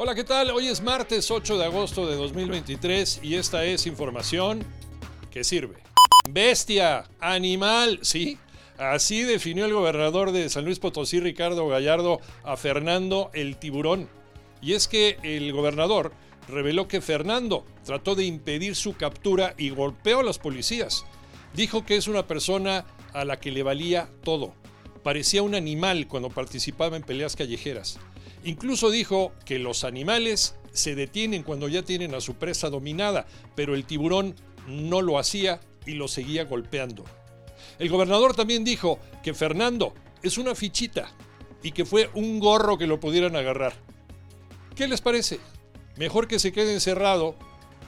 [0.00, 0.52] Hola, ¿qué tal?
[0.52, 4.64] Hoy es martes 8 de agosto de 2023 y esta es información
[5.28, 5.82] que sirve.
[6.30, 8.38] Bestia, animal, sí.
[8.78, 14.08] Así definió el gobernador de San Luis Potosí, Ricardo Gallardo, a Fernando el tiburón.
[14.62, 16.12] Y es que el gobernador
[16.46, 21.06] reveló que Fernando trató de impedir su captura y golpeó a los policías.
[21.54, 24.54] Dijo que es una persona a la que le valía todo.
[25.02, 27.98] Parecía un animal cuando participaba en peleas callejeras.
[28.44, 33.74] Incluso dijo que los animales se detienen cuando ya tienen a su presa dominada, pero
[33.74, 34.34] el tiburón
[34.66, 37.04] no lo hacía y lo seguía golpeando.
[37.78, 41.10] El gobernador también dijo que Fernando es una fichita
[41.62, 43.74] y que fue un gorro que lo pudieran agarrar.
[44.74, 45.40] ¿Qué les parece?
[45.96, 47.34] Mejor que se quede encerrado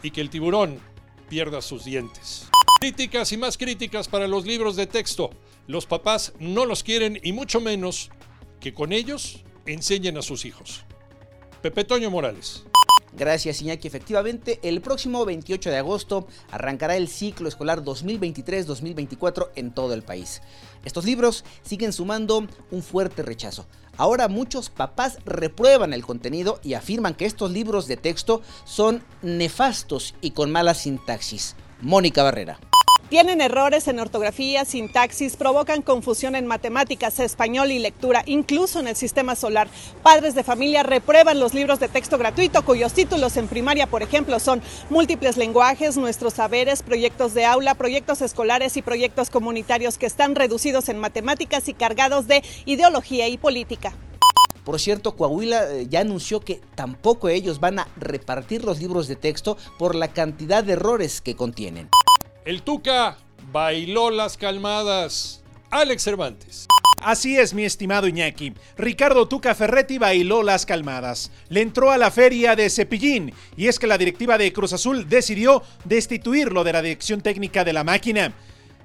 [0.03, 0.81] y que el tiburón
[1.29, 2.49] pierda sus dientes.
[2.81, 5.31] Críticas y más críticas para los libros de texto.
[5.67, 8.11] Los papás no los quieren y mucho menos
[8.59, 10.85] que con ellos enseñen a sus hijos.
[11.63, 12.65] Pepe Toño Morales.
[13.13, 13.89] Gracias, Iñaki.
[13.89, 20.43] Efectivamente, el próximo 28 de agosto arrancará el ciclo escolar 2023-2024 en todo el país.
[20.85, 23.67] Estos libros siguen sumando un fuerte rechazo.
[23.97, 30.15] Ahora muchos papás reprueban el contenido y afirman que estos libros de texto son nefastos
[30.21, 31.57] y con mala sintaxis.
[31.83, 32.59] Mónica Barrera.
[33.11, 38.95] Tienen errores en ortografía, sintaxis, provocan confusión en matemáticas, español y lectura, incluso en el
[38.95, 39.67] sistema solar.
[40.05, 44.39] Padres de familia reprueban los libros de texto gratuito cuyos títulos en primaria, por ejemplo,
[44.39, 50.37] son múltiples lenguajes, nuestros saberes, proyectos de aula, proyectos escolares y proyectos comunitarios que están
[50.37, 53.93] reducidos en matemáticas y cargados de ideología y política.
[54.63, 59.17] Por cierto, Coahuila eh, ya anunció que tampoco ellos van a repartir los libros de
[59.17, 61.89] texto por la cantidad de errores que contienen.
[62.51, 63.17] El Tuca
[63.53, 65.41] bailó las calmadas.
[65.71, 66.67] Alex Cervantes.
[67.01, 68.55] Así es, mi estimado Iñaki.
[68.77, 71.31] Ricardo Tuca Ferretti bailó las calmadas.
[71.49, 75.09] Le entró a la feria de Cepillín y es que la directiva de Cruz Azul
[75.09, 78.33] decidió destituirlo de la dirección técnica de la máquina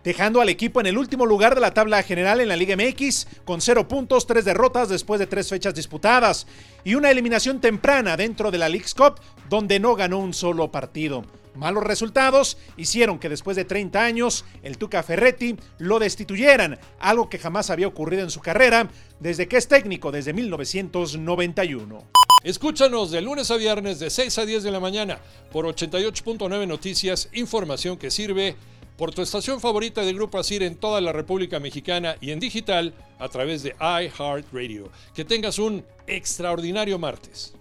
[0.03, 3.25] dejando al equipo en el último lugar de la tabla general en la Liga MX,
[3.45, 6.45] con 0 puntos, 3 derrotas después de 3 fechas disputadas,
[6.83, 9.19] y una eliminación temprana dentro de la League's Cup,
[9.49, 11.25] donde no ganó un solo partido.
[11.55, 17.39] Malos resultados hicieron que después de 30 años el Tuca Ferretti lo destituyeran, algo que
[17.39, 18.89] jamás había ocurrido en su carrera
[19.19, 22.03] desde que es técnico desde 1991.
[22.43, 25.19] Escúchanos de lunes a viernes de 6 a 10 de la mañana
[25.51, 28.55] por 88.9 Noticias, información que sirve
[28.97, 32.93] por tu estación favorita de Grupo Asir en toda la República Mexicana y en digital
[33.19, 34.91] a través de iHeartRadio.
[35.13, 37.53] Que tengas un extraordinario martes.